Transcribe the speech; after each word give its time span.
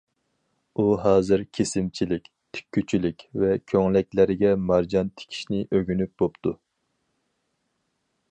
ئۇ 0.77 0.85
ھازىر 1.01 1.41
كېسىمچىلىك، 1.57 2.29
تىككۈچىلىك 2.57 3.21
ۋە 3.43 3.51
كۆڭلەكلەرگە 3.73 4.55
مارجان 4.71 5.13
تىكىشنى 5.21 5.61
ئۆگىنىپ 5.79 6.15
بوپتۇ. 6.23 6.57